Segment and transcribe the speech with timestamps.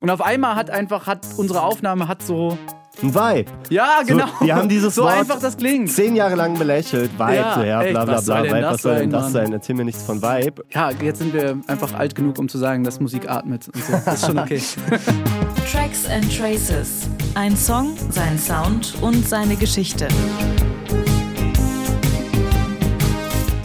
[0.00, 2.56] Und auf einmal hat einfach, hat unsere Aufnahme hat so.
[3.00, 3.50] Ein Vibe.
[3.70, 4.26] Ja, genau.
[4.40, 5.88] So, wir haben dieses so Wort einfach das klingt.
[5.90, 7.12] zehn Jahre lang belächelt.
[7.16, 8.42] Vibe, Ja, so, ja, bla bla was soll bla.
[8.42, 9.32] denn Vibe, das was soll denn sein, das Mann?
[9.32, 9.52] sein?
[9.52, 10.64] Erzähl mir nichts von Vibe.
[10.74, 13.68] Ja, jetzt sind wir einfach alt genug, um zu sagen, dass Musik atmet.
[13.68, 13.92] Und so.
[14.04, 14.60] Das ist schon okay.
[15.70, 17.08] Tracks and Traces.
[17.36, 20.08] Ein Song, sein Sound und seine Geschichte.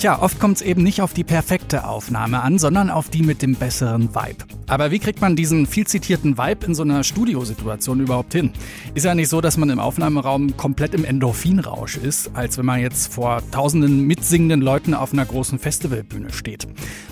[0.03, 3.41] Tja, oft kommt es eben nicht auf die perfekte Aufnahme an, sondern auf die mit
[3.41, 4.43] dem besseren Vibe.
[4.67, 8.51] Aber wie kriegt man diesen viel zitierten Vibe in so einer Studiosituation überhaupt hin?
[8.95, 12.81] Ist ja nicht so, dass man im Aufnahmeraum komplett im Endorphinrausch ist, als wenn man
[12.81, 16.67] jetzt vor tausenden mitsingenden Leuten auf einer großen Festivalbühne steht.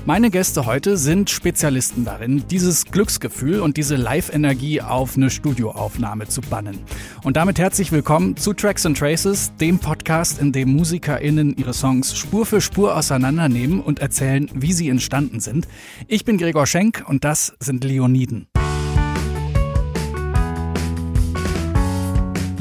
[0.06, 6.42] Meine Gäste heute sind Spezialisten darin, dieses Glücksgefühl und diese Live-Energie auf eine Studioaufnahme zu
[6.42, 6.80] bannen.
[7.24, 12.18] Und damit herzlich willkommen zu Tracks and Traces, dem Podcast, in dem MusikerInnen ihre Songs
[12.18, 15.68] Spur für Spur auseinandernehmen und erzählen, wie sie entstanden sind.
[16.08, 18.48] Ich bin Gregor Schenk und das sind Leoniden.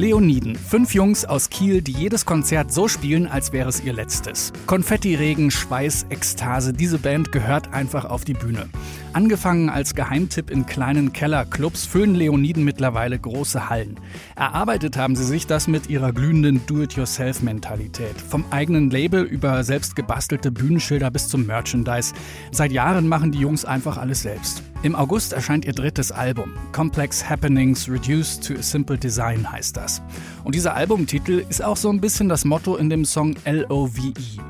[0.01, 4.51] Leoniden, fünf Jungs aus Kiel, die jedes Konzert so spielen, als wäre es ihr letztes.
[4.65, 8.71] Konfettiregen, Schweiß, Ekstase, diese Band gehört einfach auf die Bühne.
[9.13, 14.01] Angefangen als Geheimtipp in kleinen Kellerclubs, füllen Leoniden mittlerweile große Hallen.
[14.37, 18.19] Erarbeitet haben sie sich das mit ihrer glühenden Do-it-yourself-Mentalität.
[18.27, 22.15] Vom eigenen Label über selbst gebastelte Bühnenschilder bis zum Merchandise.
[22.53, 24.63] Seit Jahren machen die Jungs einfach alles selbst.
[24.83, 26.55] Im August erscheint ihr drittes Album.
[26.73, 30.01] Complex Happenings Reduced to a Simple Design heißt das.
[30.43, 34.41] Und dieser Albumtitel ist auch so ein bisschen das Motto in dem Song L-O-V-E.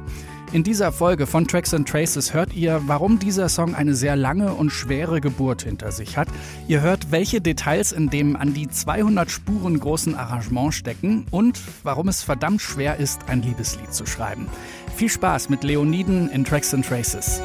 [0.53, 4.55] In dieser Folge von Tracks and Traces hört ihr, warum dieser Song eine sehr lange
[4.55, 6.29] und schwere Geburt hinter sich hat.
[6.69, 12.07] Ihr hört, welche Details in dem an die 200 Spuren großen Arrangement stecken und warum
[12.07, 14.47] es verdammt schwer ist, ein Liebeslied zu schreiben.
[14.95, 17.41] Viel Spaß mit Leoniden in Tracks and Traces.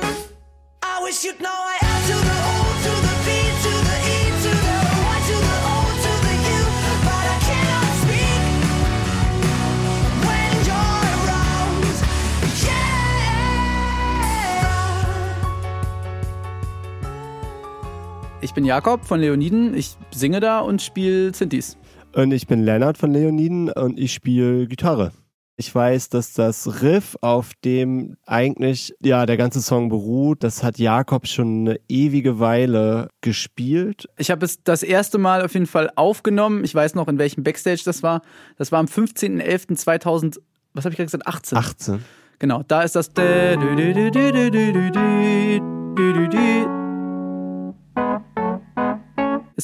[18.55, 19.75] Bin Jakob von Leoniden.
[19.75, 21.77] Ich singe da und spiele Synthes.
[22.13, 25.11] Und ich bin Lennart von Leoniden und ich spiele Gitarre.
[25.57, 30.79] Ich weiß, dass das Riff, auf dem eigentlich ja der ganze Song beruht, das hat
[30.79, 34.07] Jakob schon eine ewige Weile gespielt.
[34.17, 36.63] Ich habe es das erste Mal auf jeden Fall aufgenommen.
[36.63, 38.21] Ich weiß noch, in welchem Backstage das war.
[38.57, 40.39] Das war am 15.11.2000,
[40.73, 41.27] was habe ich gerade gesagt?
[41.27, 41.57] 18.
[41.57, 42.05] 18.
[42.39, 43.09] Genau, da ist das.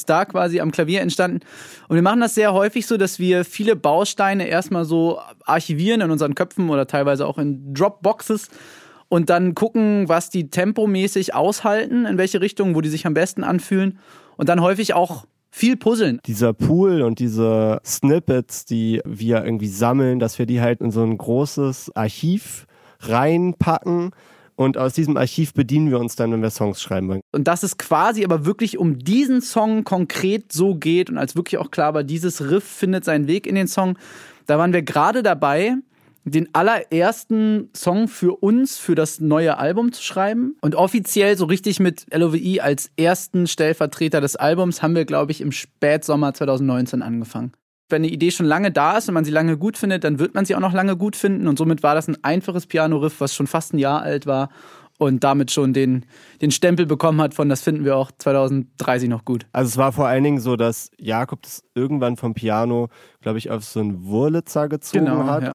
[0.02, 1.42] Ist da quasi am Klavier entstanden.
[1.88, 6.10] Und wir machen das sehr häufig so, dass wir viele Bausteine erstmal so archivieren in
[6.10, 8.50] unseren Köpfen oder teilweise auch in Dropboxes
[9.10, 13.44] und dann gucken, was die tempomäßig aushalten, in welche Richtung, wo die sich am besten
[13.44, 14.00] anfühlen.
[14.38, 16.20] Und dann häufig auch viel puzzeln.
[16.26, 21.04] Dieser Pool und diese Snippets, die wir irgendwie sammeln, dass wir die halt in so
[21.04, 22.66] ein großes Archiv
[23.02, 24.14] reinpacken.
[24.62, 27.22] Und aus diesem Archiv bedienen wir uns dann, wenn wir Songs schreiben wollen.
[27.32, 31.58] Und dass es quasi aber wirklich um diesen Song konkret so geht und als wirklich
[31.58, 33.98] auch klar war, dieses Riff findet seinen Weg in den Song.
[34.46, 35.78] Da waren wir gerade dabei,
[36.26, 40.56] den allerersten Song für uns, für das neue Album zu schreiben.
[40.62, 45.42] Und offiziell so richtig mit LOVE als ersten Stellvertreter des Albums haben wir, glaube ich,
[45.42, 47.54] im Spätsommer 2019 angefangen.
[47.91, 50.34] Wenn eine Idee schon lange da ist und man sie lange gut findet, dann wird
[50.34, 51.47] man sie auch noch lange gut finden.
[51.47, 54.50] Und somit war das ein einfaches Piano-Riff, was schon fast ein Jahr alt war
[55.02, 56.06] und damit schon den,
[56.41, 59.47] den Stempel bekommen hat von, das finden wir auch 2030 noch gut.
[59.52, 63.50] Also es war vor allen Dingen so, dass Jakob das irgendwann vom Piano, glaube ich,
[63.50, 65.44] auf so einen Wurlitzer gezogen hat.
[65.44, 65.52] ja.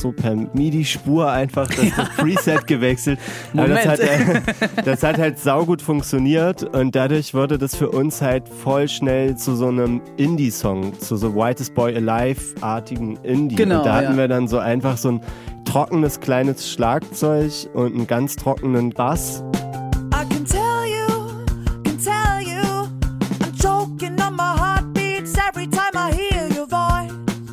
[0.00, 3.18] So per MIDI-Spur einfach das, das Preset gewechselt.
[3.52, 4.00] Aber das Moment.
[4.00, 8.88] hat, äh, das hat halt saugut funktioniert und dadurch wurde das für uns halt voll
[8.88, 13.56] schnell zu so einem Indie-Song, zu so Whitest Boy Alive-artigen Indie.
[13.56, 14.18] Genau, und da hatten ja.
[14.18, 15.20] wir dann so einfach so ein
[15.64, 19.44] trockenes kleines Schlagzeug und einen ganz trockenen Bass.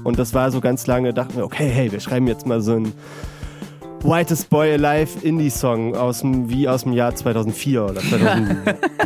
[0.08, 2.72] Und das war so ganz lange, dachten wir, okay, hey, wir schreiben jetzt mal so
[2.72, 2.94] einen
[4.04, 8.00] Whitest Boy Alive Indie-Song aus dem, wie aus dem Jahr 2004 oder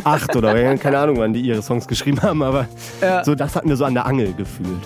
[0.04, 2.68] 2008 oder keine Ahnung, wann die ihre Songs geschrieben haben, aber
[3.00, 3.24] Ja.
[3.24, 4.78] so das hatten wir so an der Angel gefühlt.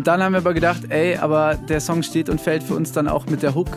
[0.00, 2.90] Und dann haben wir aber gedacht, ey, aber der Song steht und fällt für uns
[2.92, 3.68] dann auch mit der Hook.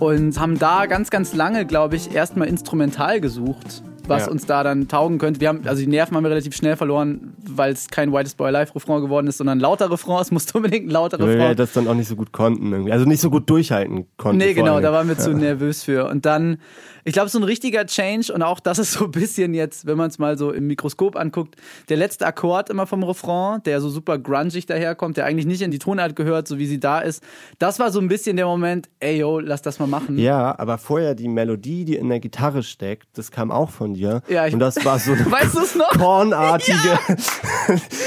[0.00, 4.32] Und haben da ganz, ganz lange, glaube ich, erstmal instrumental gesucht, was Ja.
[4.32, 5.40] uns da dann taugen könnte.
[5.40, 8.48] Wir haben, also die Nerven haben wir relativ schnell verloren, weil es kein Whitest Boy
[8.52, 10.22] Alive Refrain geworden ist, sondern lauter Refrain.
[10.22, 11.56] Es musste unbedingt ein lauter Weil wir Refrain.
[11.56, 12.72] das dann auch nicht so gut konnten.
[12.72, 12.90] Irgendwie.
[12.90, 14.38] Also nicht so gut durchhalten konnten.
[14.38, 16.08] Nee, genau, da waren wir zu nervös für.
[16.08, 16.58] Und dann,
[17.04, 19.96] ich glaube, so ein richtiger Change und auch das ist so ein bisschen jetzt, wenn
[19.96, 21.56] man es mal so im Mikroskop anguckt,
[21.88, 25.70] der letzte Akkord immer vom Refrain, der so super grungig daherkommt, der eigentlich nicht in
[25.70, 27.22] die Tonart gehört, so wie sie da ist.
[27.58, 30.18] Das war so ein bisschen der Moment, ey yo, lass das mal machen.
[30.18, 34.22] Ja, aber vorher die Melodie, die in der Gitarre steckt, das kam auch von dir.
[34.28, 35.54] Ja, ich- und das war so eine Weißt
[35.98, 36.98] kornartige.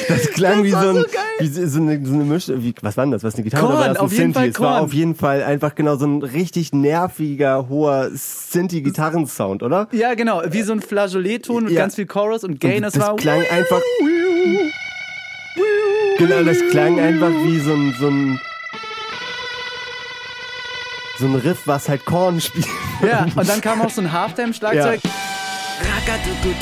[0.08, 1.04] das klang Das wie so, ein, so
[1.40, 2.64] wie so eine, so eine Mischung.
[2.64, 3.24] Wie, was war denn das?
[3.24, 4.34] Was eine Gitarre Korn, oder war das ein auf jeden?
[4.34, 4.84] Fall Es war Korn.
[4.86, 8.10] auf jeden Fall einfach genau so ein richtig nerviger, hoher
[8.88, 9.88] Synthi-Gitarrensound, oder?
[9.92, 11.82] Ja, genau, wie so ein Flageolet-Ton mit Ja.
[11.82, 12.84] ganz viel Chorus und Gain.
[12.84, 13.82] Und war das klang einfach.
[16.18, 18.40] Genau, das klang einfach wie so ein, so ein
[21.20, 22.68] so ein Riff, was halt Korn spielt.
[23.02, 25.02] Ja, und dann kam auch so ein Halftime-Schlagzeug.
[25.80, 26.54] Rakaduku,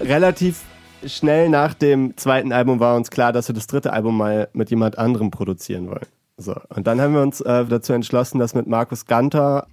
[0.00, 0.62] relativ
[1.06, 4.70] schnell nach dem zweiten Album war uns klar, dass wir das dritte Album mal mit
[4.70, 6.06] jemand anderem produzieren wollen.
[6.36, 6.54] So.
[6.74, 9.66] Und dann haben wir uns äh, dazu entschlossen, das mit Markus Ganter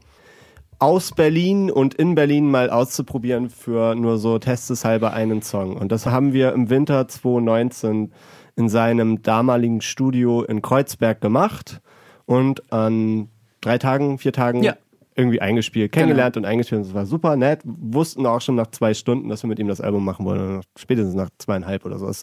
[0.80, 5.76] aus Berlin und in Berlin mal auszuprobieren für nur so testeshalber einen Song.
[5.76, 8.12] Und das haben wir im Winter 2019
[8.56, 11.82] in seinem damaligen Studio in Kreuzberg gemacht
[12.26, 13.30] und an
[13.62, 14.76] drei Tagen, vier Tagen Ja.
[15.18, 16.82] Irgendwie eingespielt, kennengelernt und eingespielt.
[16.82, 17.62] Und es war super nett.
[17.64, 20.62] Wussten auch schon nach zwei Stunden, dass wir mit ihm das Album machen wollen.
[20.78, 22.22] Spätestens nach zweieinhalb oder sowas.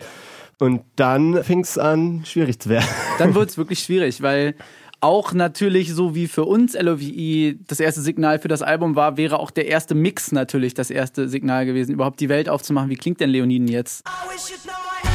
[0.60, 2.86] Und dann fing es an, schwierig zu werden.
[3.18, 4.54] dann wird es wirklich schwierig, weil
[5.00, 9.38] auch natürlich so wie für uns LOVE das erste Signal für das Album war, wäre
[9.38, 12.88] auch der erste Mix natürlich das erste Signal gewesen, überhaupt die Welt aufzumachen.
[12.88, 14.06] Wie klingt denn Leoniden jetzt?
[14.06, 15.13] I wish you'd know I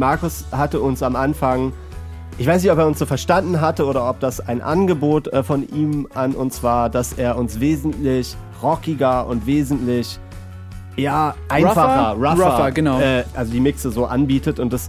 [0.00, 1.72] Markus hatte uns am Anfang,
[2.38, 5.42] ich weiß nicht, ob er uns so verstanden hatte oder ob das ein Angebot äh,
[5.42, 10.18] von ihm an uns war, dass er uns wesentlich rockiger und wesentlich
[10.96, 12.30] ja, einfacher, Rougher?
[12.30, 12.98] rougher, Rougher, genau.
[12.98, 14.88] äh, also die Mixe so anbietet und das,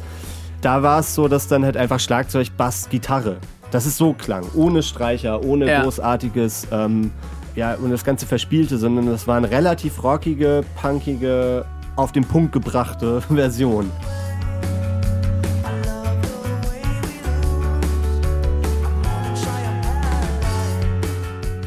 [0.61, 3.35] da war es so, dass dann halt einfach Schlagzeug, Bass, Gitarre,
[3.69, 5.83] dass es so klang, ohne Streicher, ohne Ja.
[5.83, 7.11] großartiges, ähm,
[7.55, 11.65] ja, und das ganze Verspielte, sondern das waren relativ rockige, punkige,
[11.97, 13.91] auf den Punkt gebrachte Version.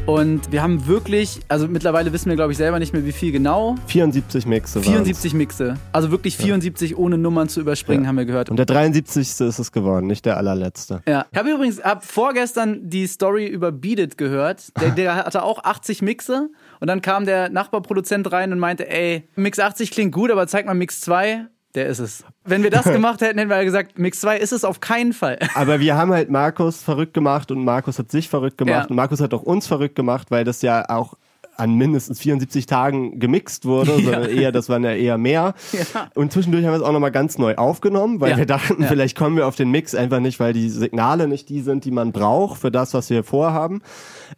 [0.06, 3.32] Und wir haben wirklich, also mittlerweile wissen wir glaube ich selber nicht mehr wie viel
[3.32, 3.76] genau.
[3.86, 4.74] 74 Mixe.
[4.80, 4.86] waren's.
[4.90, 5.76] 74 Mixe.
[5.92, 8.08] Also wirklich 74 ohne Nummern zu überspringen, Ja.
[8.08, 8.50] haben wir gehört.
[8.50, 9.22] Und der 73.
[9.22, 11.02] ist es geworden, nicht der allerletzte.
[11.08, 11.24] Ja.
[11.32, 14.78] Ich habe übrigens hab vorgestern die Story über Beat It gehört.
[14.78, 16.50] Der, der hatte auch 80 Mixe
[16.80, 20.66] und dann kam der Nachbarproduzent rein und meinte, ey, Mix 80 klingt gut, aber zeig
[20.66, 21.46] mal Mix 2.
[21.74, 22.24] Der ist es.
[22.44, 25.38] Wenn wir das gemacht hätten, hätten wir gesagt, Mix 2 ist es auf keinen Fall.
[25.54, 28.86] Aber wir haben halt Markus verrückt gemacht und Markus hat sich verrückt gemacht Ja.
[28.90, 31.14] und Markus hat auch uns verrückt gemacht, weil das ja auch
[31.56, 35.54] an mindestens 74 Tagen gemixt wurde, sondern eher, das waren ja eher mehr.
[35.72, 36.08] Ja.
[36.14, 38.36] Und zwischendurch haben wir es auch nochmal ganz neu aufgenommen, weil Ja.
[38.38, 38.88] wir dachten, Ja.
[38.88, 41.90] vielleicht kommen wir auf den Mix einfach nicht, weil die Signale nicht die sind, die
[41.90, 43.82] man braucht für das, was wir vorhaben.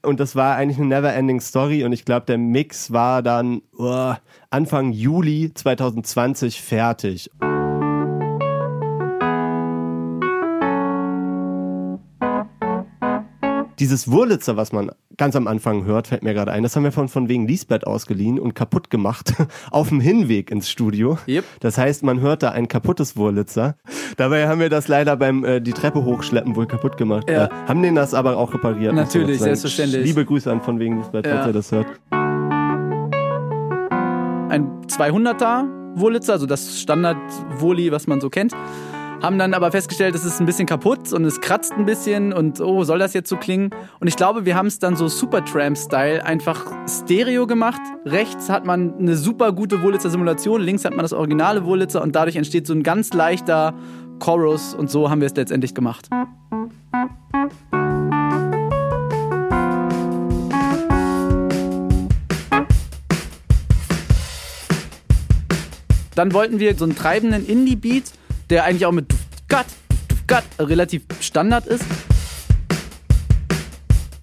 [0.03, 4.13] Und das war eigentlich eine never-ending Story und ich glaube, der Mix war dann oh,
[4.51, 7.31] Anfang Juli 2020 fertig.
[13.79, 16.93] Dieses Wurlitzer, was man ganz am Anfang hört, fällt mir gerade ein, das haben wir
[16.93, 19.35] von, von wegen Lisbeth ausgeliehen und kaputt gemacht
[19.71, 21.19] auf dem Hinweg ins Studio.
[21.29, 21.45] Yep.
[21.61, 23.77] Das heißt, man hört da ein kaputtes Wurlitzer.
[24.17, 27.29] Dabei haben wir das leider beim äh, die Treppe hochschleppen wohl kaputt gemacht.
[27.29, 27.47] Ja.
[27.47, 28.95] Äh, haben den das aber auch repariert.
[28.95, 30.07] Natürlich, selbstverständlich.
[30.07, 31.35] Liebe Grüße an von wegen Lisbeth, Ja.
[31.35, 31.87] falls ihr das hört.
[34.51, 35.65] Ein 200er
[35.97, 38.53] Wurlitzer, also das Standard-Woli, was man so kennt.
[39.23, 42.61] Haben dann aber festgestellt, es ist ein bisschen kaputt und es kratzt ein bisschen und
[42.61, 43.71] oh, soll das jetzt so klingen?
[43.99, 47.81] Und ich glaube, wir haben es dann so Supertramp-Style einfach Stereo gemacht.
[48.05, 52.37] Rechts hat man eine super gute Wurlitzer-Simulation, links hat man das originale Wurlitzer und dadurch
[52.37, 53.75] entsteht so ein ganz leichter
[54.19, 56.11] Chorus und so haben wir es letztendlich gemacht.
[66.15, 68.13] Dann wollten wir so einen treibenden Indie-Beat,
[68.51, 71.85] der eigentlich auch mit Duf, Gat relativ Standard ist.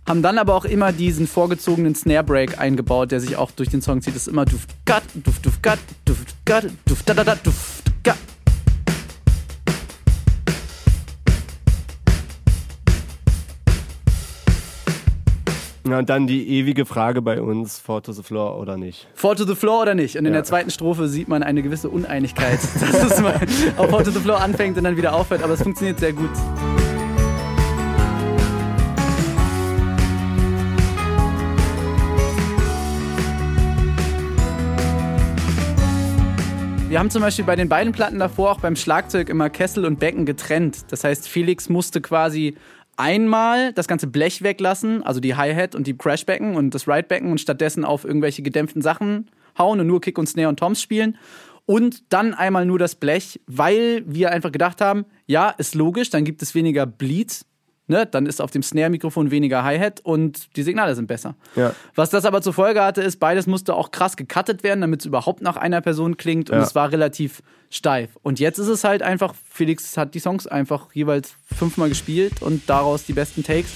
[0.05, 3.81] Haben dann aber auch immer diesen vorgezogenen Snare Break eingebaut, der sich auch durch den
[3.81, 4.15] Song zieht.
[4.15, 7.72] Das ist immer duft, gat, duft, duft, gat, duft, gat, duft, da, da, da, duft,
[15.85, 19.05] Ja, und dann die ewige Frage bei uns, Four to the Floor oder nicht.
[19.15, 20.15] Four to the Floor oder nicht?
[20.17, 20.37] Und in Ja.
[20.39, 23.39] der zweiten Strophe sieht man eine gewisse Uneinigkeit, dass es mal
[23.75, 25.43] auf Four to the Floor anfängt und dann wieder aufhört.
[25.43, 26.29] Aber es funktioniert sehr gut.
[36.89, 39.99] Wir haben zum Beispiel bei den beiden Platten davor auch beim Schlagzeug immer Kessel und
[39.99, 40.85] Becken getrennt.
[40.91, 42.55] Das heißt, Felix musste quasi
[42.97, 47.41] einmal das ganze Blech weglassen, also die Hi-Hat und die Crashbecken und das Ride-Becken und
[47.41, 51.17] stattdessen auf irgendwelche gedämpften Sachen hauen und nur Kick und Snare und Toms spielen.
[51.65, 56.25] Und dann einmal nur das Blech, weil wir einfach gedacht haben, ja, ist logisch, dann
[56.25, 57.45] gibt es weniger Bleed,
[57.87, 58.05] ne?
[58.05, 61.35] dann ist auf dem Snare-Mikrofon weniger Hi-Hat und die Signale sind besser.
[61.55, 61.73] Ja.
[61.95, 65.05] Was das aber zur Folge hatte, ist, beides musste auch krass gecuttet werden, damit es
[65.05, 66.63] überhaupt nach einer Person klingt und Ja.
[66.63, 68.17] es war relativ steif.
[68.21, 72.69] Und jetzt ist es halt einfach, Felix hat die Songs einfach jeweils fünfmal gespielt und
[72.69, 73.71] daraus die besten Takes.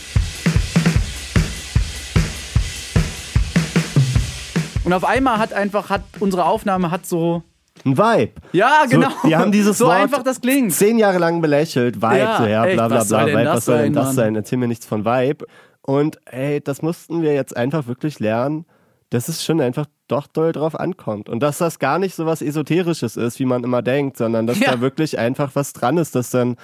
[4.84, 7.44] Und auf einmal hat einfach, hat unsere Aufnahme hat so,
[7.86, 8.32] Ein Vibe.
[8.52, 10.74] ja genau, So, wir haben dieses so Wort einfach das klingt.
[10.74, 11.98] zehn Jahre lang belächelt.
[12.02, 13.26] Vibe, Ja, so, ja, echt, bla bla bla.
[13.28, 14.36] Vibe, was soll denn das sein?
[14.36, 15.46] Erzähl mir nichts von Vibe.
[15.82, 18.66] Und ey, das mussten wir jetzt einfach wirklich lernen,
[19.10, 21.30] dass es schon einfach doch doll drauf ankommt.
[21.30, 24.60] Und dass das gar nicht so was Esoterisches ist, wie man immer denkt, sondern dass
[24.60, 24.72] Ja.
[24.72, 26.58] da wirklich einfach was dran ist, dass dann,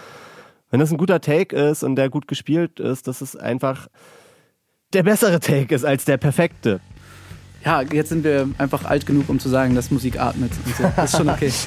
[0.72, 3.88] wenn das ein guter Take ist und der gut gespielt ist, dass es einfach
[4.92, 6.82] der bessere Take ist als der perfekte.
[7.66, 10.52] Ja, jetzt sind wir einfach alt genug, um zu sagen, dass Musik atmet.
[10.66, 10.84] Und so.
[10.96, 11.50] Das ist schon okay.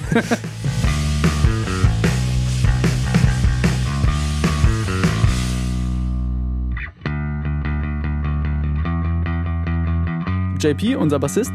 [10.60, 11.52] JP, unser Bassist.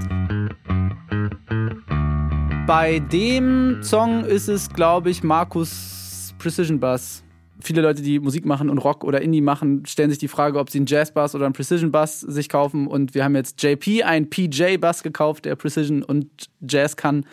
[2.65, 7.23] Bei dem Song ist es, glaube ich, Markus Precision Bass.
[7.63, 10.69] Viele Leute, die Musik machen und Rock oder Indie machen, stellen sich die Frage, ob
[10.69, 12.87] sie einen Jazz Bass oder einen Precision Bass sich kaufen.
[12.87, 16.27] Und wir haben jetzt JP einen PJ Bass gekauft, der Precision und
[16.67, 17.25] Jazz kann.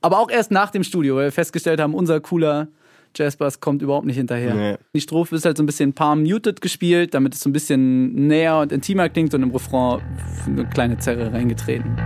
[0.00, 2.68] Aber auch erst nach dem Studio, weil wir festgestellt haben, unser cooler
[3.16, 4.54] Jazz Bass kommt überhaupt nicht hinterher.
[4.54, 4.76] Nee.
[4.94, 8.14] Die Strophe ist halt so ein bisschen palm muted gespielt, damit es so ein bisschen
[8.26, 10.00] näher und intimer klingt und im Refrain
[10.46, 11.96] eine kleine Zerre reingetreten.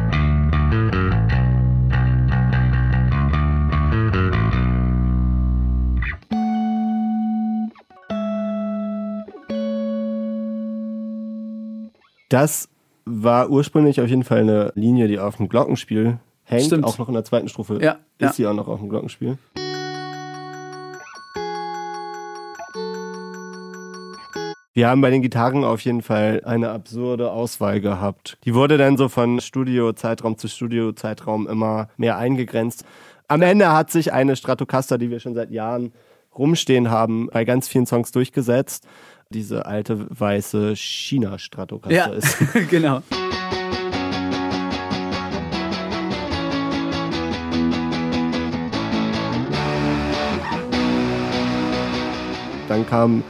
[12.32, 12.70] Das
[13.04, 16.64] war ursprünglich auf jeden Fall eine Linie, die auf dem Glockenspiel hängt.
[16.64, 16.84] Stimmt.
[16.86, 18.32] Auch noch in der zweiten Strophe Ja, ist ja.
[18.32, 19.36] sie auch noch auf dem Glockenspiel.
[24.72, 28.38] Wir haben bei den Gitarren auf jeden Fall eine absurde Auswahl gehabt.
[28.46, 32.86] Die wurde dann so von Studiozeitraum zu Studiozeitraum immer mehr eingegrenzt.
[33.28, 35.92] Am Ende hat sich eine Stratocaster, die wir schon seit Jahren
[36.36, 38.86] rumstehen haben, bei ganz vielen Songs durchgesetzt.
[39.30, 42.36] Diese alte weiße China-Stratocaster Ja, ist.
[42.70, 43.02] genau.
[52.68, 53.22] Dann kam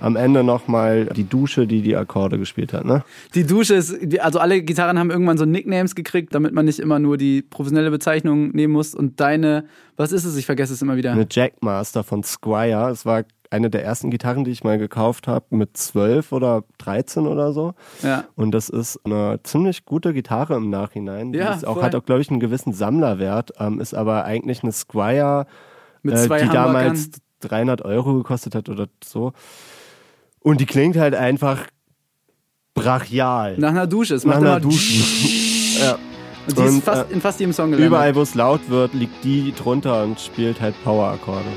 [0.00, 3.02] am Ende nochmal die Dusche, die die Akkorde gespielt hat, ne?
[3.34, 6.98] Die Dusche ist, also alle Gitarren haben irgendwann so Nicknames gekriegt, damit man nicht immer
[6.98, 8.94] nur die professionelle Bezeichnung nehmen muss.
[8.94, 9.64] Und deine,
[9.96, 10.36] was ist es?
[10.36, 11.12] Ich vergesse es immer wieder.
[11.12, 12.90] Eine Jackmaster von Squire.
[12.90, 17.26] Es war eine der ersten Gitarren, die ich mal gekauft habe, mit 12 oder 13
[17.26, 17.74] oder so.
[18.02, 18.24] Ja.
[18.34, 21.32] Und das ist eine ziemlich gute Gitarre im Nachhinein.
[21.32, 21.84] Die Ja, ist auch, voll.
[21.84, 25.46] hat auch, glaube ich, einen gewissen Sammlerwert, ähm, ist aber eigentlich eine Squire,
[26.02, 26.52] Mit äh, die Hamburgern.
[26.52, 27.10] damals
[27.40, 29.32] 300 Euro gekostet hat oder so.
[30.46, 31.66] Und die klingt halt einfach
[32.72, 33.56] brachial.
[33.58, 34.14] Nach einer Dusche.
[34.14, 35.02] Es Nach macht einer immer Dusche.
[35.80, 35.98] ja.
[36.46, 37.88] Und die ist Und, fast, äh, in fast jedem Song gelandet.
[37.88, 41.48] Überall, wo es laut wird, liegt die drunter und spielt halt Power-Akkorde.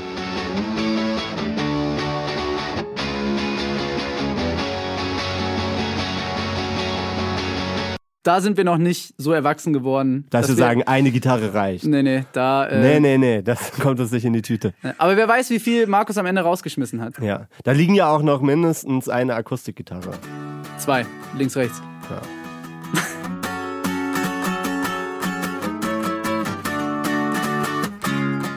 [8.22, 10.26] Da sind wir noch nicht so erwachsen geworden.
[10.28, 11.86] Dass wir sagen, eine Gitarre reicht.
[11.86, 12.66] Nee, nee, da.
[12.66, 14.74] Äh, Nee, nee, nee, das kommt uns nicht in die Tüte.
[14.98, 17.18] Aber wer weiß, wie viel Markus am Ende rausgeschmissen hat.
[17.20, 20.10] Ja, da liegen ja auch noch mindestens eine Akustikgitarre.
[20.76, 21.06] Zwei.
[21.38, 21.80] Links, rechts.
[22.10, 22.39] Ja.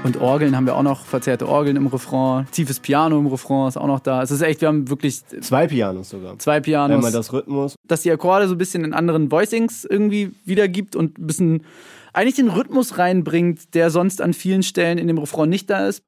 [0.03, 3.77] Und Orgeln haben wir auch noch, verzerrte Orgeln im Refrain, tiefes Piano im Refrain ist
[3.77, 4.22] auch noch da.
[4.22, 6.38] Es ist echt, wir haben wirklich Zwei Pianos sogar.
[6.39, 6.98] zwei Pianos.
[6.98, 7.75] Einmal das Rhythmus.
[7.88, 11.63] dass die Akkorde so ein bisschen in anderen Voicings irgendwie wiedergibt und ein bisschen
[12.12, 16.03] eigentlich den Rhythmus reinbringt, der sonst an vielen Stellen in dem Refrain nicht da ist.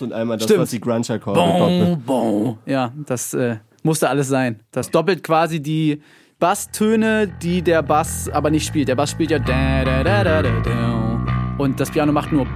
[0.00, 0.60] Und einmal das, Stimmt.
[0.60, 1.38] was die Grunge-Akkorde.
[1.40, 2.58] Bon, bon.
[2.64, 4.60] Ja, das äh, musste alles sein.
[4.72, 6.00] Das doppelt quasi die
[6.40, 8.88] Basstöne, die der Bass aber nicht spielt.
[8.88, 11.20] Der Bass spielt ja da, da, da, da, da, da.
[11.58, 12.46] und das Piano macht nur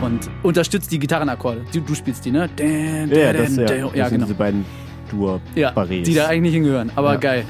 [0.00, 1.62] und unterstützt die Gitarrenakkorde.
[1.72, 2.48] Du, du spielst die, ne?
[2.54, 4.24] Da, da, Ja, das, ja, da, das ja sind genau.
[4.26, 4.64] diese beiden
[5.10, 7.18] dur Ja, die da eigentlich hingehören, aber Ja.
[7.18, 7.44] geil.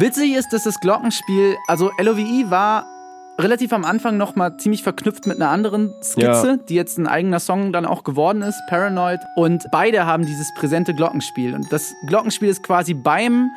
[0.00, 2.86] Witzig ist, dass das Glockenspiel, also LOVE war
[3.38, 6.56] relativ am Anfang noch mal ziemlich verknüpft mit einer anderen Skizze, Ja.
[6.56, 9.20] die jetzt ein eigener Song dann auch geworden ist, Paranoid.
[9.36, 11.54] Und beide haben dieses präsente Glockenspiel.
[11.54, 13.50] Und das Glockenspiel ist quasi beim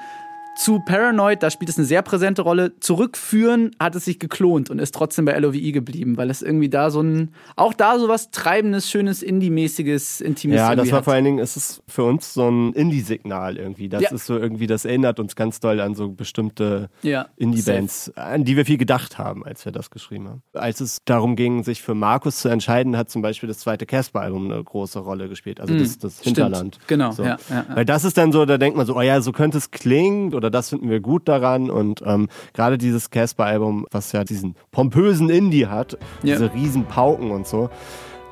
[0.56, 4.80] zu Paranoid, da spielt es eine sehr präsente Rolle, zurückführen, hat es sich geklont und
[4.80, 8.30] ist trotzdem bei LOVE geblieben, weil es irgendwie da so ein, auch da so was
[8.32, 11.06] Treibendes, Schönes, Indie-mäßiges, Intimes Ja, das war hat.
[11.06, 13.90] vor allen Dingen, es ist für uns so ein Indie-Signal irgendwie.
[13.90, 14.12] Das Ja.
[14.12, 18.56] ist so irgendwie, das erinnert uns ganz doll an so bestimmte Ja, Indie-Bands, an die
[18.56, 20.44] wir viel gedacht haben, als wir das geschrieben haben.
[20.54, 24.52] Als es darum ging, sich für Markus zu entscheiden, hat zum Beispiel das zweite Casper-Album
[24.52, 25.60] eine große Rolle gespielt.
[25.60, 26.26] Also das, das Mm, stimmt.
[26.38, 26.80] Hinterland.
[26.88, 27.24] Genau, So.
[27.24, 27.38] ja.
[27.74, 30.34] Weil das ist dann so, da denkt man so, oh ja, so könnte es klingen
[30.44, 31.70] oder das finden wir gut daran.
[31.70, 36.36] Und ähm, gerade dieses Casper-Album, was ja diesen pompösen Indie hat, Ja.
[36.36, 37.70] diese riesen Pauken und so.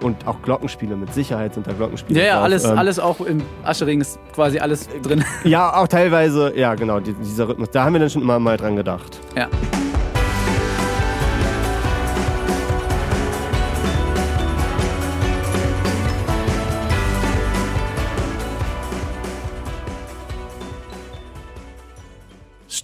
[0.03, 2.19] Und auch Glockenspiele, mit Sicherheit sind da Glockenspiele.
[2.19, 2.43] Ja, ja, drauf.
[2.45, 5.23] alles, Ähm, alles auch im Aschering ist quasi alles drin.
[5.43, 7.69] Ja, auch teilweise, ja, genau, die, dieser Rhythmus.
[7.71, 9.19] Da haben wir dann schon immer mal dran gedacht.
[9.37, 9.47] ja.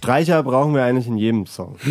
[0.02, 1.76] Streicher brauchen wir eigentlich in jedem Song.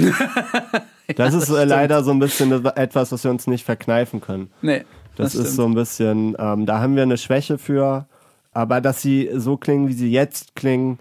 [1.15, 4.49] Das ist äh, leider so ein bisschen das- etwas, was wir uns nicht verkneifen können.
[4.61, 4.83] Nee.
[5.15, 5.55] Das, ist stimmt.
[5.55, 8.07] so ein bisschen, ähm, da haben wir eine Schwäche für.
[8.51, 10.99] Aber dass sie so klingen, wie sie jetzt klingen,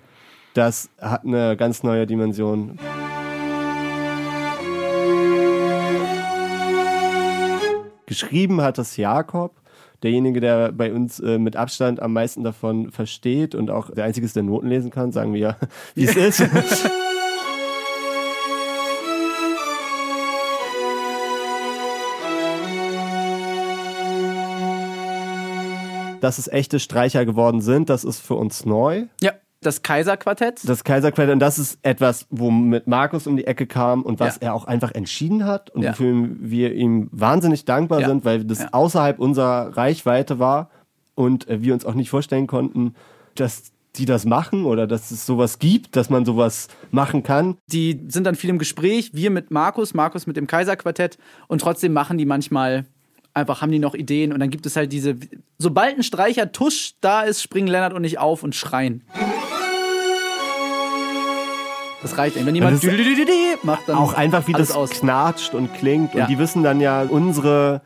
[0.54, 2.78] das hat eine ganz neue Dimension.
[8.06, 9.56] Geschrieben hat das Jakob,
[10.04, 14.24] derjenige, der bei uns äh, mit Abstand am meisten davon versteht und auch der Einzige
[14.24, 15.56] ist, der Noten lesen kann, sagen wir ja,
[15.96, 16.44] wie es ist.
[26.20, 29.04] Dass es echte Streicher geworden sind, das ist für uns neu.
[29.20, 30.66] Ja, das Kaiserquartett.
[30.68, 34.42] Das Kaiserquartett, und das ist etwas, womit Markus um die Ecke kam und was Ja.
[34.48, 35.90] er auch einfach entschieden hat und Ja.
[35.90, 38.08] wofür wir ihm wahnsinnig dankbar Ja.
[38.08, 40.70] sind, weil das außerhalb unserer Reichweite war
[41.14, 42.94] und äh, wir uns auch nicht vorstellen konnten,
[43.34, 47.56] dass die das machen oder dass es sowas gibt, dass man sowas machen kann.
[47.72, 49.10] die sind dann viel im Gespräch.
[49.14, 51.16] Wir mit Markus, Markus mit dem Kaiserquartett.
[51.48, 52.84] Und trotzdem machen die manchmal
[53.36, 54.32] einfach, haben die noch Ideen.
[54.32, 55.16] Und dann gibt es halt diese,
[55.58, 59.02] sobald ein Streicher Tusch da ist, springen Lennart und ich auf und schreien.
[62.02, 62.36] Das reicht.
[62.44, 64.90] Wenn jemand Das ist düdüdüdüdü macht, dann Auch einfach, wie das aus.
[64.90, 66.14] knatscht und klingt.
[66.14, 66.22] Ja.
[66.24, 67.82] Und die wissen dann ja unsere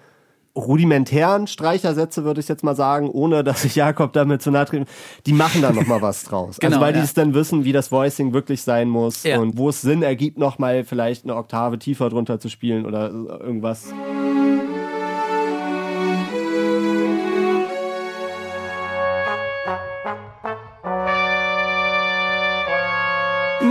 [0.56, 4.84] rudimentären Streichersätze, würde ich jetzt mal sagen, ohne dass ich Jakob damit zu nahe trete,
[5.24, 6.58] die machen dann nochmal was draus.
[6.60, 7.04] Genau, also weil die ja.
[7.04, 9.38] es dann wissen, wie das Voicing wirklich sein muss Ja.
[9.38, 13.94] und wo es Sinn ergibt, nochmal vielleicht eine Oktave tiefer drunter zu spielen oder irgendwas.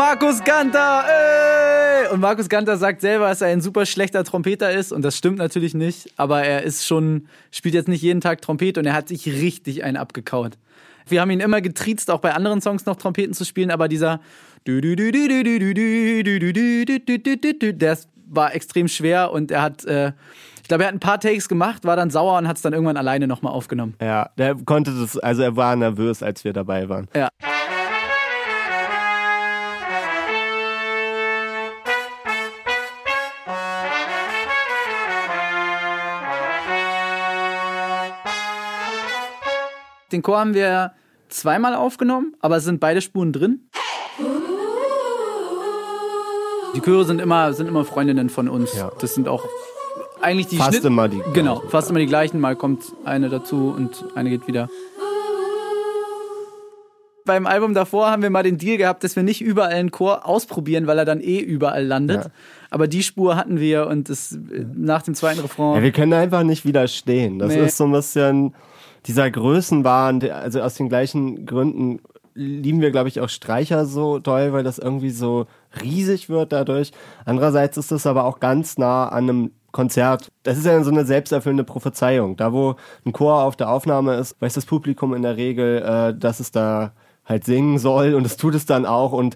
[0.09, 2.07] Markus Ganter, ey!
[2.11, 4.91] Und Markus Ganter sagt selber, dass er ein super schlechter Trompeter ist.
[4.91, 6.11] Und das stimmt natürlich nicht.
[6.17, 9.83] Aber er ist schon, spielt jetzt nicht jeden Tag Trompete und er hat sich richtig
[9.83, 10.57] einen abgekaut.
[11.07, 14.19] Wir haben ihn immer getriezt, auch bei anderen Songs noch Trompeten zu spielen, aber dieser
[17.77, 20.07] das war extrem schwer und er hat, äh,
[20.63, 22.73] ich glaube, er hat ein paar Takes gemacht, war dann sauer und hat es dann
[22.73, 23.93] irgendwann alleine nochmal aufgenommen.
[24.01, 27.07] Ja, der konnte das, also er war nervös, als wir dabei waren.
[27.15, 27.29] Ja.
[40.11, 40.91] Den Chor haben wir
[41.29, 43.69] zweimal aufgenommen, aber es sind beide Spuren drin.
[46.75, 48.75] Die Chöre sind immer, sind immer Freundinnen von uns.
[48.75, 48.91] Ja.
[48.99, 49.43] Das sind auch
[50.21, 51.69] eigentlich die Fast Schnitt immer die Genau, gleichen.
[51.69, 52.39] fast immer die gleichen.
[52.39, 54.69] Mal kommt eine dazu und eine geht wieder.
[57.25, 60.25] Beim Album davor haben wir mal den Deal gehabt, dass wir nicht überall einen Chor
[60.27, 62.23] ausprobieren, weil er dann eh überall landet.
[62.25, 62.31] Ja.
[62.71, 65.81] Aber die Spur hatten wir und das, äh, nach dem zweiten Refrain.
[65.83, 67.37] Wir können einfach nicht widerstehen.
[67.39, 67.65] Das Nee.
[67.65, 68.55] ist so ein bisschen
[69.05, 71.99] dieser Größenwahn, also aus den gleichen Gründen
[72.35, 75.47] lieben wir, glaube ich, auch Streicher so doll, weil das irgendwie so
[75.81, 76.91] riesig wird dadurch.
[77.25, 81.05] Andererseits ist es aber auch ganz nah an einem Konzert, das ist ja so eine
[81.05, 82.37] selbsterfüllende Prophezeiung.
[82.37, 86.17] Da, wo ein Chor auf der Aufnahme ist, weiß das Publikum in der Regel, äh,
[86.17, 86.93] dass es da
[87.25, 89.35] halt singen soll und es tut es dann auch und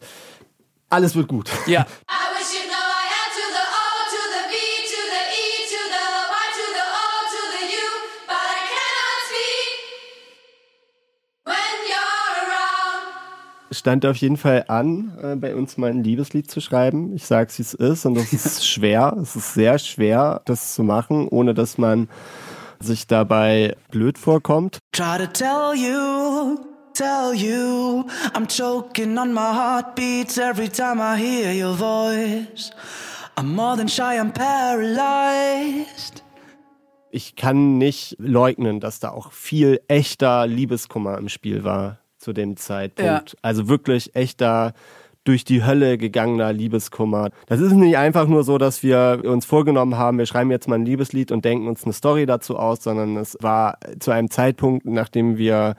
[0.89, 1.51] alles wird gut.
[1.67, 1.85] Ja.
[13.73, 17.13] stand auf jeden Fall an, äh, bei uns mal ein Liebeslied zu schreiben.
[17.15, 18.05] Ich sag's, wie es ist.
[18.05, 19.15] Und das ist schwer.
[19.21, 22.07] Es ist sehr schwer, das zu machen, ohne dass man
[22.79, 24.79] sich dabei blöd vorkommt.
[24.91, 26.57] Try to tell you,
[26.93, 32.71] tell you, I'm choking on my heartbeats every time I hear your voice.
[33.35, 36.23] I'm more than shy, I'm paralyzed.
[37.09, 42.57] Ich kann nicht leugnen, dass da auch viel echter Liebeskummer im Spiel war zu dem
[42.57, 43.35] Zeitpunkt.
[43.41, 44.73] Also wirklich echter
[45.23, 47.29] durch die Hölle gegangener Liebeskummer.
[47.47, 50.75] Das ist nicht einfach nur so, dass wir uns vorgenommen haben, wir schreiben jetzt mal
[50.75, 54.85] ein Liebeslied und denken uns eine Story dazu aus, sondern es war zu einem Zeitpunkt,
[54.85, 55.75] nachdem wir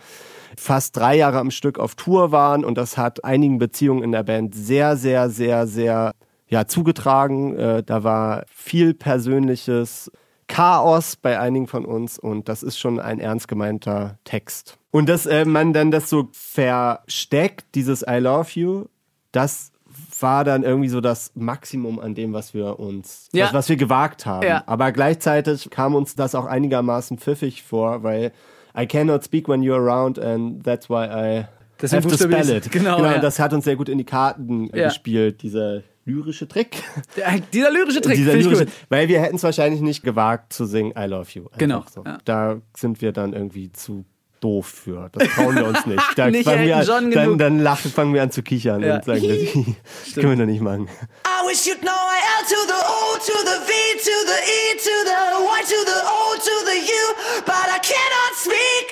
[0.57, 4.23] fast drei Jahre am Stück auf Tour waren und das hat einigen Beziehungen in der
[4.23, 6.15] Band sehr, sehr, sehr, sehr
[6.47, 7.57] ja, zugetragen.
[7.57, 10.11] Äh, da war viel persönliches
[10.47, 14.79] Chaos bei einigen von uns und das ist schon ein ernst gemeinter Text.
[14.95, 18.85] Und dass äh, man dann das so versteckt, dieses I love you,
[19.33, 19.73] das
[20.21, 23.47] war dann irgendwie so das Maximum an dem, was wir uns, Ja.
[23.47, 24.47] was, was wir gewagt haben.
[24.47, 24.63] Ja.
[24.67, 28.31] Aber gleichzeitig kam uns das auch einigermaßen pfiffig vor, weil
[28.79, 31.47] I cannot speak when you're around and that's why I
[31.83, 32.71] Deswegen have to spell it.
[32.71, 33.19] genau, ja.
[33.19, 36.83] das hat uns sehr gut in die Karten äh, gespielt, dieser lyrische Trick.
[37.17, 40.93] Der, dieser lyrische Trick, Dieser lyrische, weil wir hätten es wahrscheinlich nicht gewagt zu singen
[40.97, 41.47] I love you.
[41.47, 42.05] Einfach Genau, So.
[42.25, 44.05] Da sind wir dann irgendwie zu
[44.45, 45.09] doof für.
[45.13, 46.03] Das trauen wir uns nicht.
[46.17, 47.39] Da Nicht fangen wir an, John dann, genug.
[47.39, 48.97] dann lachen, fangen wir an zu kichern Ja.
[48.97, 49.23] und sagen,
[50.05, 50.89] das können wir doch nicht machen.
[51.27, 53.73] I wish you'd know I L to the O to the V
[54.09, 57.05] to the E to the Y to the O to the U,
[57.47, 58.87] but I cannot speak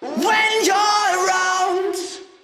[0.00, 0.91] when you're.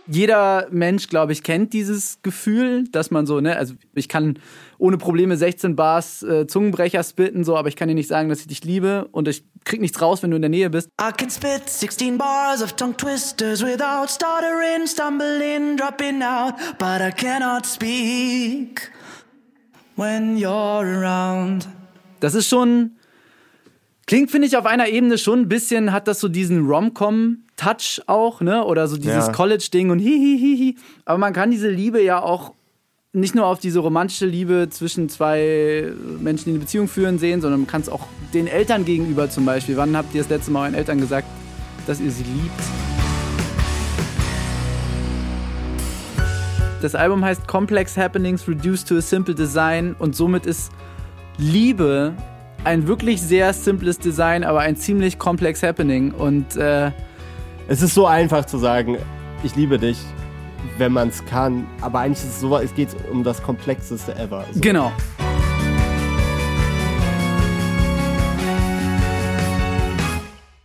[0.09, 4.39] Jeder Mensch, glaube ich, kennt dieses Gefühl, dass man so, ne, also ich kann
[4.79, 8.41] ohne Probleme 16 Bars äh, Zungenbrecher spitten, so, aber ich kann dir nicht sagen, dass
[8.41, 10.89] ich dich liebe und ich krieg nichts raus, wenn du in der Nähe bist.
[11.01, 17.11] I can spit 16 bars of tongue twisters without stuttering, stumbling, dropping out, but I
[17.11, 18.91] cannot speak
[19.97, 21.69] when you're around.
[22.21, 22.93] Das ist schon,
[24.07, 26.67] klingt, finde ich, auf einer Ebene schon ein bisschen, hat das so diesen
[27.59, 29.33] Rom-Com-Touch auch, ne, oder so dieses Ja.
[29.33, 30.77] College-Ding und hihihihi.
[31.05, 32.53] Aber man kann diese Liebe ja auch
[33.13, 35.91] nicht nur auf diese romantische Liebe zwischen zwei
[36.21, 39.45] Menschen, die eine Beziehung führen, sehen, sondern man kann es auch den Eltern gegenüber zum
[39.45, 39.77] Beispiel.
[39.77, 41.27] Wann habt ihr das letzte Mal euren Eltern gesagt,
[41.87, 42.61] dass ihr sie liebt?
[46.83, 50.71] Das Album heißt Complex Happenings Reduced to a Simple Design und somit ist
[51.39, 52.15] Liebe
[52.65, 56.13] ein wirklich sehr simples Design, aber ein ziemlich komplex Happening.
[56.13, 56.93] Und äh,
[57.71, 58.97] Es ist so einfach zu sagen,
[59.43, 59.99] ich liebe dich,
[60.79, 61.67] wenn man es kann.
[61.83, 64.47] Aber eigentlich ist es so, es geht um das komplexeste ever.
[64.51, 64.61] So.
[64.61, 64.91] genau.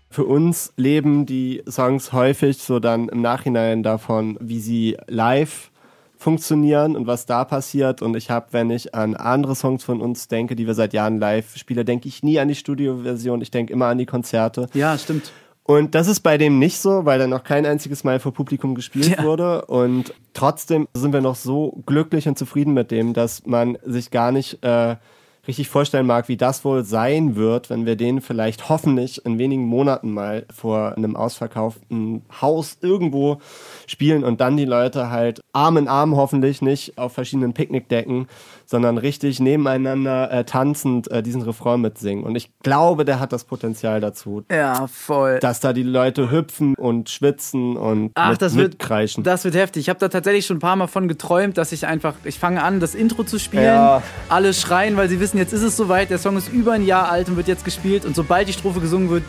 [0.10, 5.72] Für uns leben die Songs häufig so dann im Nachhinein davon, wie sie live
[6.16, 8.02] funktionieren und was da passiert.
[8.02, 11.20] Und ich habe, wenn ich an andere Songs von uns denke, die wir seit Jahren
[11.20, 13.42] live spielen, denke ich nie an die Studioversion.
[13.42, 14.70] Ich denke immer an die Konzerte.
[14.74, 15.34] Ja, stimmt.
[15.66, 18.76] Und das ist bei dem nicht so, weil er noch kein einziges Mal vor Publikum
[18.76, 19.24] gespielt Ja.
[19.24, 19.66] wurde.
[19.66, 24.32] Und trotzdem sind wir noch so glücklich und zufrieden mit dem, dass man sich gar
[24.34, 24.98] nicht äh,
[25.48, 29.66] richtig vorstellen mag, wie das wohl sein wird, wenn wir den vielleicht hoffentlich in wenigen
[29.66, 33.40] Monaten mal vor einem ausverkauften Haus irgendwo
[33.88, 38.28] spielen und dann die Leute halt Arm in Arm hoffentlich nicht auf verschiedenen Picknickdecken,
[38.66, 42.24] sondern richtig nebeneinander äh, tanzend äh, diesen Refrain mitsingen.
[42.24, 45.40] Und ich glaube, der hat das Potenzial dazu, Ja, voll.
[45.40, 49.24] dass da die Leute hüpfen und schwitzen und Ach, mit, das wird, mitkreischen.
[49.24, 49.82] das wird heftig.
[49.82, 52.64] Ich habe da tatsächlich schon ein paar Mal von geträumt, dass ich einfach, ich fange
[52.64, 53.64] an, das Intro zu spielen.
[53.66, 54.02] Ja.
[54.30, 56.10] Alle schreien, weil sie wissen, jetzt ist es soweit.
[56.10, 58.06] Der Song ist über ein Jahr alt und wird jetzt gespielt.
[58.06, 59.24] Und sobald die Strophe gesungen wird,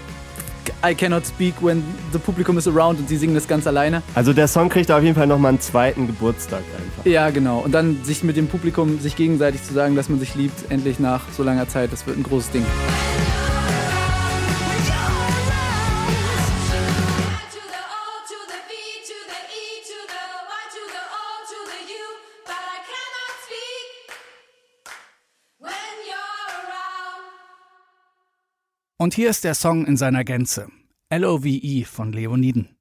[0.86, 4.02] I cannot speak when the Publikum is around und sie singen das ganz alleine.
[4.14, 7.04] also der Song kriegt auf jeden Fall nochmal einen zweiten Geburtstag einfach.
[7.04, 7.60] Ja, genau.
[7.60, 10.98] Und dann sich mit dem Publikum, sich gegenseitig zu sagen, dass man sich liebt, endlich
[10.98, 12.64] nach so langer Zeit, das wird ein großes Ding.
[29.04, 30.68] Und hier ist der Song in seiner Gänze.
[31.10, 31.84] L.O.V.E.
[31.84, 32.73] von Leoniden.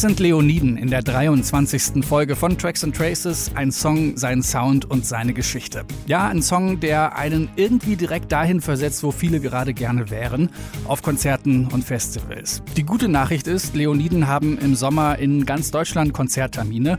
[0.00, 2.02] Das sind Leoniden in der 23.
[2.02, 5.84] Folge von Tracks and Traces, ein Song, sein Sound und seine Geschichte.
[6.06, 10.48] Ja, ein Song, der einen irgendwie direkt dahin versetzt, wo viele gerade gerne wären,
[10.86, 12.62] auf Konzerten und Festivals.
[12.78, 16.98] Die gute Nachricht ist, Leoniden haben im Sommer in ganz Deutschland Konzerttermine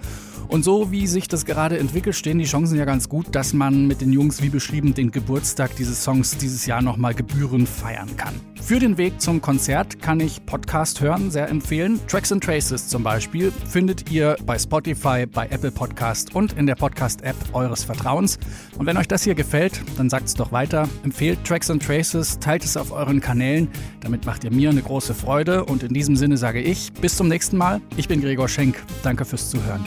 [0.52, 3.88] und so wie sich das gerade entwickelt, stehen die Chancen ja ganz gut, dass man
[3.88, 8.36] mit den Jungs wie beschrieben den Geburtstag dieses Songs dieses Jahr nochmal gebührend feiern kann.
[8.62, 12.00] Für den Weg zum Konzert kann ich Podcast hören, sehr empfehlen.
[12.08, 16.76] Tracks and Traces zum Beispiel findet ihr bei Spotify, bei Apple Podcast und in der
[16.76, 18.38] Podcast-App eures Vertrauens.
[18.78, 20.88] Und wenn euch das hier gefällt, dann sagt es doch weiter.
[21.04, 23.70] Empfehlt Tracks and Traces, teilt es auf euren Kanälen.
[24.02, 25.66] Damit macht ihr mir eine große Freude.
[25.66, 27.82] Und in diesem Sinne sage ich, bis zum nächsten Mal.
[27.98, 28.84] Ich bin Gregor Schenk.
[29.02, 29.84] Danke fürs Zuhören.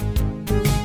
[0.62, 0.83] Bye.